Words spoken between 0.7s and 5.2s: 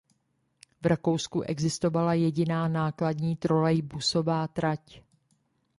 V Rakousku existovala jediná nákladní trolejbusová trať.